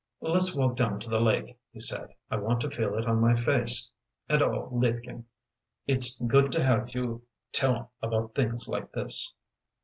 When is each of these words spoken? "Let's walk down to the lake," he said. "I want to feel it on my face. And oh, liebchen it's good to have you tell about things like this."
"Let's 0.19 0.55
walk 0.55 0.77
down 0.77 0.99
to 1.01 1.11
the 1.11 1.21
lake," 1.21 1.59
he 1.71 1.79
said. 1.79 2.15
"I 2.31 2.37
want 2.37 2.59
to 2.61 2.71
feel 2.71 2.95
it 2.97 3.05
on 3.05 3.21
my 3.21 3.35
face. 3.35 3.87
And 4.27 4.41
oh, 4.41 4.67
liebchen 4.73 5.25
it's 5.85 6.19
good 6.19 6.51
to 6.53 6.63
have 6.63 6.95
you 6.95 7.21
tell 7.51 7.91
about 8.01 8.33
things 8.33 8.67
like 8.67 8.91
this." 8.93 9.35